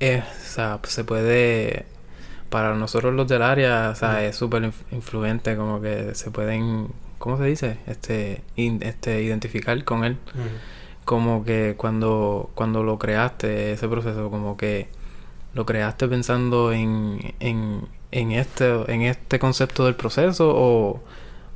es, 0.00 0.22
o 0.24 0.44
sea, 0.54 0.80
se 0.84 1.04
puede, 1.04 1.86
para 2.50 2.74
nosotros 2.74 3.14
los 3.14 3.28
del 3.28 3.42
área, 3.42 3.90
o 3.90 3.94
sea, 3.94 4.24
es 4.24 4.36
súper 4.36 4.62
inf- 4.64 4.84
influente, 4.90 5.56
como 5.56 5.80
que 5.80 6.14
se 6.14 6.30
pueden, 6.30 6.88
¿cómo 7.18 7.38
se 7.38 7.44
dice? 7.44 7.78
Este, 7.86 8.42
in- 8.56 8.82
este, 8.82 9.22
identificar 9.22 9.82
con 9.84 10.04
él 10.04 10.16
como 11.04 11.44
que 11.44 11.74
cuando, 11.76 12.50
cuando 12.54 12.82
lo 12.82 12.98
creaste, 12.98 13.72
ese 13.72 13.88
proceso, 13.88 14.30
como 14.30 14.56
que 14.56 14.88
lo 15.54 15.66
creaste 15.66 16.08
pensando 16.08 16.72
en, 16.72 17.34
en, 17.40 17.86
en 18.10 18.32
este, 18.32 18.70
en 18.92 19.02
este 19.02 19.38
concepto 19.38 19.84
del 19.84 19.94
proceso 19.94 20.50
o, 20.54 21.02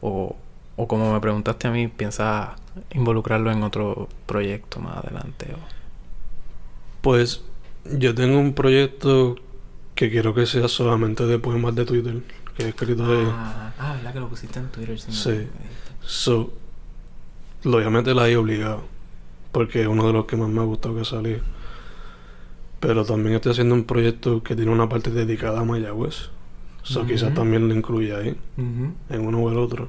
o, 0.02 0.36
o 0.76 0.88
como 0.88 1.12
me 1.12 1.20
preguntaste 1.20 1.68
a 1.68 1.70
mí, 1.70 1.88
piensas 1.88 2.50
involucrarlo 2.92 3.50
en 3.50 3.62
otro 3.62 4.08
proyecto 4.26 4.80
más 4.80 4.98
adelante. 4.98 5.52
o- 5.54 5.76
Pues 7.00 7.42
yo 7.84 8.14
tengo 8.14 8.38
un 8.38 8.52
proyecto 8.54 9.36
que 9.94 10.10
quiero 10.10 10.34
que 10.34 10.44
sea 10.46 10.68
solamente 10.68 11.24
de 11.24 11.38
poemas 11.38 11.74
de 11.74 11.84
Twitter, 11.86 12.20
que 12.56 12.64
he 12.64 12.68
escrito 12.68 13.06
de... 13.06 13.26
Ah, 13.30 13.72
ah, 13.78 13.94
¿verdad 13.96 14.12
que 14.12 14.20
lo 14.20 14.28
pusiste 14.28 14.58
en 14.58 14.68
Twitter? 14.68 14.98
Sí. 15.00 15.12
Sí. 15.12 15.46
So, 16.04 16.52
lo 17.64 17.72
voy 17.78 17.84
a 17.84 17.90
meter 17.90 18.18
ahí 18.18 18.34
obligado. 18.34 18.82
Porque 19.52 19.80
es 19.82 19.86
uno 19.88 20.06
de 20.06 20.12
los 20.12 20.26
que 20.26 20.36
más 20.36 20.48
me 20.50 20.60
ha 20.60 20.64
gustado 20.64 20.96
que 20.96 21.04
salió. 21.04 21.38
Pero 22.80 23.04
también 23.04 23.36
estoy 23.36 23.52
haciendo 23.52 23.74
un 23.74 23.84
proyecto 23.84 24.42
que 24.42 24.54
tiene 24.54 24.70
una 24.70 24.88
parte 24.88 25.10
dedicada 25.10 25.60
a 25.60 25.64
Mayagüez. 25.64 26.30
So, 26.82 27.04
quizás 27.04 27.34
también 27.34 27.68
lo 27.68 27.74
incluya 27.74 28.18
ahí, 28.18 28.36
en 28.56 28.94
uno 29.26 29.38
o 29.40 29.50
el 29.50 29.58
otro. 29.58 29.88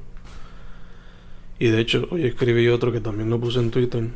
Y 1.59 1.67
de 1.67 1.79
hecho, 1.79 2.07
hoy 2.11 2.25
escribí 2.25 2.67
otro 2.69 2.91
que 2.91 3.01
también 3.01 3.29
lo 3.29 3.39
puse 3.39 3.59
en 3.59 3.69
Twitter, 3.71 4.09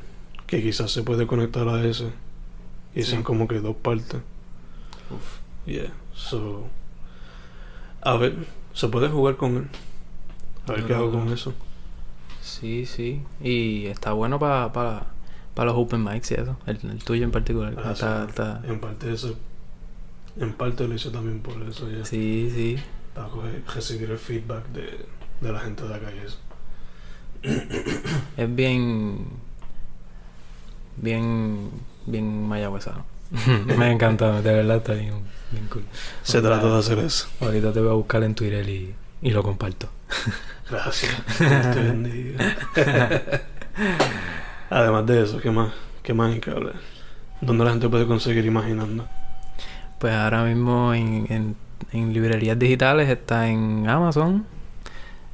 que 0.48 0.64
quizás 0.64 0.92
se 0.92 1.04
puede 1.04 1.28
conectar 1.28 1.68
a 1.68 1.84
ese. 1.86 2.08
Y 2.96 3.04
Sí. 3.04 3.12
sean 3.12 3.24
como 3.24 3.48
que 3.48 3.60
dos 3.60 3.76
partes. 3.76 4.22
Uf. 5.12 5.68
Yeah. 5.68 5.92
So, 6.14 6.66
a 8.02 8.18
ver, 8.18 8.36
se 8.74 8.88
puede 8.88 9.10
jugar 9.10 9.36
con 9.38 9.58
él. 9.58 9.68
A 10.68 10.72
ver 10.74 10.86
qué 10.86 10.94
hago 10.96 11.12
con 11.12 11.32
eso. 11.32 11.54
Sí, 12.42 12.86
sí. 12.88 13.22
Y 13.44 13.86
está 13.86 14.14
bueno 14.14 14.40
para 14.40 14.74
para 14.74 15.06
para 15.56 15.72
los 15.72 15.78
open 15.80 16.04
mics 16.04 16.32
y 16.32 16.36
eso. 16.36 16.58
El, 16.66 16.80
el 16.90 17.04
tuyo 17.04 17.24
en 17.24 17.32
particular. 17.32 17.74
Ah, 17.84 17.92
está, 17.92 18.24
sí. 18.24 18.30
está... 18.30 18.62
En 18.66 18.80
parte 18.80 19.14
eso, 19.14 19.36
en 20.38 20.54
parte 20.54 20.88
lo 20.88 20.96
hice 20.96 21.10
también 21.10 21.40
por 21.42 21.62
eso, 21.64 21.90
ya. 21.90 22.06
Sí, 22.06 22.52
sí. 22.54 22.78
Para 23.14 23.28
coger- 23.30 23.66
recibir 23.74 24.10
el 24.12 24.18
feedback 24.18 24.68
de, 24.70 25.06
de 25.42 25.52
la 25.52 25.60
gente 25.60 25.84
de 25.84 25.94
acá 25.96 26.08
y 26.14 26.20
eso. 26.26 26.38
Es 28.38 28.56
bien. 28.56 29.26
Bien. 30.98 31.70
Bien 32.06 32.48
mayagüezano. 32.48 33.06
Me 33.78 33.92
encanta, 33.92 34.42
de 34.42 34.54
verdad 34.54 34.78
está 34.78 34.94
bien, 34.94 35.14
bien 35.52 35.68
cool. 35.68 35.84
Se 36.24 36.42
trata 36.42 36.68
de 36.68 36.80
hacer 36.80 37.00
eso. 37.00 37.28
Ahorita 37.40 37.72
te 37.72 37.80
voy 37.80 37.90
a 37.90 37.94
buscar 37.94 38.24
en 38.24 38.36
Twitter 38.36 38.68
y, 38.68 38.94
y 39.22 39.32
lo 39.32 39.42
comparto. 39.44 39.88
Gracias. 40.70 41.14
Te 41.38 41.46
bendiga. 41.82 42.56
Además 44.72 45.06
de 45.06 45.22
eso, 45.22 45.38
¿qué 45.40 45.52
más? 45.52 45.74
¿Qué 46.02 46.14
más 46.14 46.32
hay 46.34 46.40
que 46.40 46.50
hablar? 46.50 46.76
¿Dónde 47.42 47.66
la 47.66 47.72
gente 47.72 47.90
puede 47.90 48.08
conseguir 48.08 48.46
imaginando? 48.46 49.06
Pues 50.00 50.14
ahora 50.14 50.46
mismo 50.46 50.94
en, 50.94 51.28
en, 51.30 51.56
en 51.92 52.14
librerías 52.14 52.58
digitales 52.58 53.10
está 53.10 53.50
en 53.50 53.90
Amazon, 53.90 54.46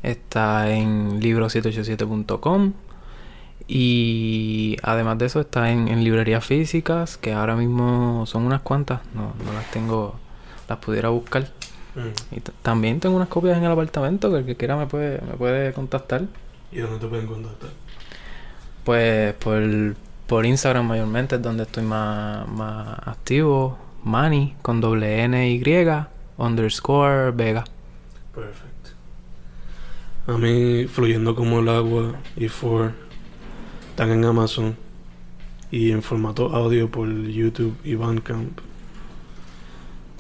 está 0.02 0.72
en 0.72 1.22
libro787.com 1.22 2.74
y 3.68 4.78
además 4.82 5.20
de 5.20 5.28
eso 5.28 5.42
está 5.42 5.72
en, 5.72 5.88
en 5.88 6.04
librerías 6.04 6.44
físicas, 6.44 7.18
que 7.18 7.34
ahora 7.34 7.56
mismo 7.56 8.26
son 8.26 8.44
unas 8.44 8.62
cuantas, 8.62 9.02
no, 9.14 9.36
no 9.46 9.54
las 9.54 9.70
tengo, 9.70 10.16
las 10.68 10.80
pudiera 10.80 11.10
buscar. 11.10 11.44
Mm. 11.94 12.36
Y 12.36 12.40
también 12.64 13.00
tengo 13.00 13.16
unas 13.16 13.30
copias 13.30 13.56
en 13.56 13.66
el 13.66 13.72
apartamento, 13.72 14.32
que 14.32 14.40
el 14.40 14.46
que 14.48 14.56
quiera 14.56 14.76
me 14.78 14.88
puede, 14.88 15.22
me 15.22 15.34
puede 15.34 15.74
contactar. 15.74 16.24
¿Y 16.72 16.80
dónde 16.80 16.98
te 16.98 17.06
pueden 17.06 17.28
contactar? 17.28 17.70
Pues 18.88 19.34
por, 19.34 19.62
por 20.28 20.46
Instagram 20.46 20.88
mayormente 20.88 21.36
es 21.36 21.42
donde 21.42 21.64
estoy 21.64 21.84
más, 21.84 22.48
más 22.48 22.98
activo. 23.06 23.78
Manny 24.06 24.56
con 24.62 24.80
doble 24.80 25.24
N 25.24 25.52
Y 25.52 25.62
underscore 26.38 27.32
Vega. 27.32 27.66
Perfecto. 28.34 28.92
A 30.28 30.38
mí, 30.38 30.88
Fluyendo 30.88 31.36
como 31.36 31.60
el 31.60 31.68
agua 31.68 32.14
y 32.38 32.48
For 32.48 32.94
están 33.90 34.12
en 34.12 34.24
Amazon 34.24 34.78
y 35.70 35.92
en 35.92 36.02
formato 36.02 36.56
audio 36.56 36.90
por 36.90 37.10
YouTube 37.10 37.76
y 37.84 37.96
Bandcamp. 37.96 38.58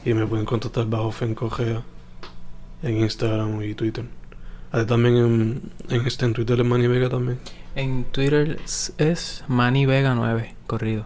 Y 0.03 0.13
me 0.13 0.27
pueden 0.27 0.45
contactar 0.45 0.87
bajo 0.87 1.13
Fencogea 1.13 1.83
en 2.83 2.97
Instagram 2.97 3.63
y 3.63 3.73
Twitter. 3.75 4.03
También 4.71 5.15
en, 5.17 5.61
en, 5.89 6.05
este, 6.05 6.25
en 6.25 6.33
Twitter 6.33 6.59
es 6.59 6.65
Manny 6.65 6.87
Vega 6.87 7.09
también. 7.09 7.39
En 7.75 8.03
Twitter 8.05 8.59
es, 8.63 8.93
es 8.97 9.43
Manny 9.47 9.85
Vega 9.85 10.13
9, 10.15 10.55
corrido. 10.67 11.05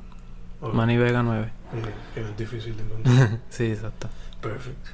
Oh, 0.61 0.69
Manny 0.69 0.97
Vega 0.97 1.21
9. 1.23 1.45
eh, 1.73 1.93
que 2.13 2.21
no 2.21 2.27
es 2.29 2.37
difícil 2.37 2.75
de 2.77 2.83
encontrar. 2.83 3.39
sí, 3.49 3.65
exacto. 3.65 4.09
Perfecto. 4.41 4.89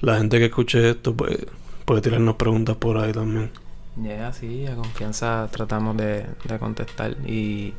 La 0.00 0.18
gente 0.18 0.38
que 0.38 0.46
escuche 0.46 0.90
esto 0.90 1.14
pues, 1.14 1.38
puede 1.84 2.00
tirarnos 2.02 2.36
preguntas 2.36 2.76
por 2.76 2.98
ahí 2.98 3.12
también. 3.12 3.50
Ya, 3.96 4.32
sí, 4.32 4.66
a 4.66 4.76
confianza 4.76 5.48
tratamos 5.50 5.96
de, 5.96 6.24
de 6.44 6.58
contestar 6.60 7.16
y, 7.26 7.74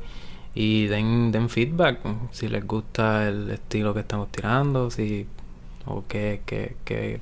y 0.54 0.88
den, 0.88 1.32
den 1.32 1.48
feedback 1.50 2.00
si 2.32 2.50
les 2.50 2.66
gusta 2.68 3.28
el 3.30 3.52
estilo 3.52 3.94
que 3.94 4.02
estamos 4.02 4.30
tirando, 4.32 4.92
si 4.92 5.28
o 5.86 6.04
que, 6.08 6.42
que, 6.46 6.76
que 6.86 7.22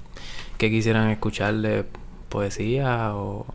quisieran 0.72 1.10
escuchar 1.12 1.54
de 1.56 1.86
poesía 2.30 3.16
o 3.16 3.46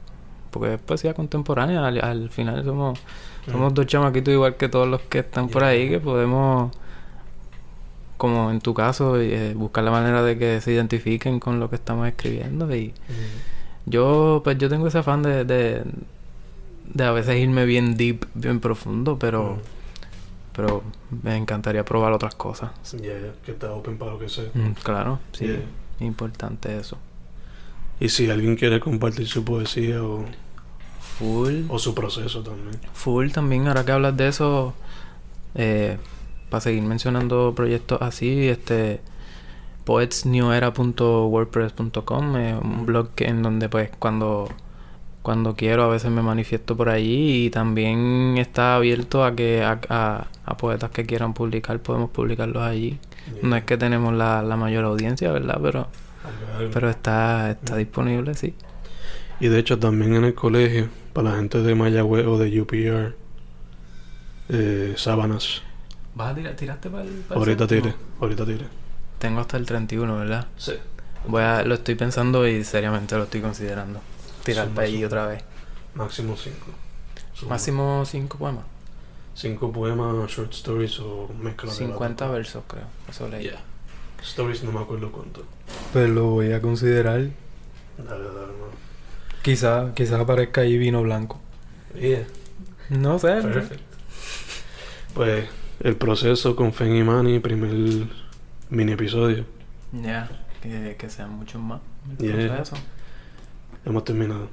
porque 0.50 0.74
es 0.74 0.80
poesía 0.80 1.14
contemporánea 1.14 1.86
al, 1.86 2.02
al 2.04 2.28
final 2.30 2.64
somos 2.64 2.98
somos 3.50 3.72
dos 3.74 3.86
chamaquitos 3.86 4.32
igual 4.34 4.56
que 4.56 4.68
todos 4.68 4.86
los 4.88 5.00
que 5.02 5.20
están 5.20 5.48
por 5.48 5.64
ahí 5.64 5.88
que 5.88 5.98
podemos 6.00 6.70
como 8.16 8.50
en 8.50 8.60
tu 8.60 8.72
caso 8.74 9.18
eh, 9.20 9.54
buscar 9.54 9.82
la 9.84 9.90
manera 9.90 10.22
de 10.22 10.38
que 10.38 10.60
se 10.60 10.72
identifiquen 10.72 11.40
con 11.40 11.58
lo 11.58 11.68
que 11.68 11.76
estamos 11.76 12.06
escribiendo 12.06 12.72
y 12.74 12.88
Mm. 13.08 13.90
yo, 13.90 14.40
pues 14.44 14.58
yo 14.58 14.68
tengo 14.68 14.86
ese 14.86 14.98
afán 14.98 15.22
de, 15.22 15.44
de, 15.44 15.82
de 16.94 17.04
a 17.04 17.10
veces 17.10 17.36
irme 17.40 17.64
bien 17.64 17.96
deep, 17.96 18.26
bien 18.34 18.60
profundo, 18.60 19.18
pero, 19.18 19.54
Mm. 19.54 19.58
pero 20.54 20.82
me 21.22 21.36
encantaría 21.36 21.84
probar 21.84 22.12
otras 22.12 22.34
cosas. 22.36 22.70
Que 23.44 23.50
está 23.52 23.72
open 23.72 23.96
para 23.98 24.12
lo 24.12 24.18
que 24.20 24.28
sea. 24.28 24.44
Mm, 24.54 24.72
claro, 24.84 25.18
sí, 25.32 25.46
Yeah. 25.46 25.60
importante 26.06 26.76
eso. 26.78 26.98
Y 28.00 28.08
si 28.08 28.30
alguien 28.30 28.56
quiere 28.56 28.80
compartir 28.80 29.26
su 29.28 29.44
poesía 29.44 30.02
o, 30.02 30.24
Full, 31.18 31.66
o 31.68 31.78
su 31.78 31.94
proceso 31.94 32.42
también. 32.42 32.80
full 32.94 33.30
también, 33.30 33.68
ahora 33.68 33.84
que 33.84 33.92
hablas 33.92 34.16
de 34.16 34.26
eso, 34.28 34.74
eh, 35.54 35.98
para 36.50 36.60
seguir 36.62 36.82
mencionando 36.82 37.52
proyectos 37.54 38.00
así, 38.02 38.48
este 38.48 39.00
poetsnewera.wordpress.com 39.84 42.36
es 42.36 42.54
un 42.60 42.86
blog 42.86 43.10
que, 43.14 43.24
en 43.26 43.42
donde 43.42 43.68
pues 43.68 43.90
cuando 43.98 44.48
cuando 45.22 45.54
quiero 45.54 45.84
a 45.84 45.88
veces 45.88 46.10
me 46.10 46.22
manifiesto 46.22 46.76
por 46.76 46.88
allí 46.88 47.46
y 47.46 47.50
también 47.50 48.34
está 48.38 48.74
abierto 48.74 49.24
a 49.24 49.36
que 49.36 49.62
a, 49.62 49.78
a- 49.88 50.26
a 50.44 50.56
poetas 50.56 50.90
que 50.90 51.06
quieran 51.06 51.32
publicar 51.34 51.78
podemos 51.80 52.10
publicarlos 52.10 52.60
allí. 52.64 52.98
No 53.42 53.54
es 53.54 53.62
que 53.62 53.76
tenemos 53.76 54.12
la, 54.14 54.42
la 54.42 54.56
mayor 54.56 54.84
audiencia 54.84 55.30
verdad 55.30 55.60
pero 55.62 55.86
Pero 56.72 56.88
está 56.90 57.50
está 57.50 57.76
disponible 57.76 58.34
sí 58.34 58.54
Y 59.40 59.48
de 59.48 59.58
hecho 59.58 59.78
también 59.78 60.14
en 60.14 60.24
el 60.24 60.34
colegio, 60.34 60.88
para 61.12 61.30
la 61.30 61.36
gente 61.36 61.58
de 61.62 61.74
Mayagüez 61.74 62.26
o 62.26 62.38
de 62.38 62.60
UPR, 62.60 63.14
eh, 64.48 64.94
sábanas. 64.96 65.62
vas 66.14 66.32
a 66.32 66.34
tirar 66.34 66.54
tiraste 66.56 66.90
para 66.90 67.04
el, 67.04 67.24
Ahorita 67.30 67.66
tire, 67.66 67.94
ahorita 68.20 68.44
tire. 68.44 68.66
tengo 69.18 69.40
hasta 69.40 69.56
el 69.56 69.66
31 69.66 70.16
verdad 70.16 70.46
Sí. 70.56 70.72
voy 71.26 71.42
a 71.42 71.62
lo 71.64 71.74
estoy 71.74 71.94
pensando 71.94 72.46
y 72.46 72.62
seriamente 72.64 73.16
lo 73.16 73.24
estoy 73.24 73.40
considerando 73.40 74.00
tirar 74.44 74.68
para 74.68 74.86
allí 74.86 75.04
otra 75.04 75.26
vez 75.26 75.42
Máximo 75.94 76.36
cinco. 76.36 76.66
Suma. 77.34 77.50
máximo 77.50 78.04
5 78.06 78.38
poemas 78.38 78.64
Cinco 79.34 79.72
poemas, 79.72 80.30
short 80.30 80.52
stories 80.52 81.00
o 81.00 81.28
mezcla 81.40 81.62
de 81.62 81.68
las 81.68 81.76
50 81.76 82.26
dos. 82.26 82.34
versos 82.34 82.62
creo 82.68 82.84
eso 83.08 83.28
leí 83.28 83.44
Yeah. 83.44 83.60
Stories 84.22 84.62
no 84.62 84.70
me 84.72 84.80
acuerdo 84.80 85.10
cuánto. 85.10 85.42
Pues 85.92 86.08
lo 86.10 86.30
voy 86.30 86.52
a 86.52 86.60
considerar 86.60 87.20
Dale, 87.98 88.24
dale, 88.24 88.24
no. 88.58 88.72
Quizá, 89.42 89.92
quizás 89.94 90.20
aparezca 90.20 90.62
ahí 90.62 90.78
vino 90.78 91.02
blanco. 91.02 91.40
Yeah. 91.94 92.24
No 92.90 93.18
sé. 93.18 93.40
Perfecto. 93.42 93.84
Pues 95.14 95.48
el 95.80 95.96
proceso 95.96 96.56
con 96.56 96.72
Fen 96.72 96.96
y 96.96 97.02
Manny, 97.02 97.38
primer 97.40 98.06
mini 98.70 98.92
episodio. 98.92 99.44
Ya, 99.92 100.28
que, 100.62 100.96
que 100.98 101.10
sean 101.10 101.30
muchos 101.30 101.60
más. 101.60 101.80
el 102.18 102.26
Yeah. 102.26 102.54
proceso. 102.56 102.76
Hemos 103.84 104.04
terminado. 104.04 104.48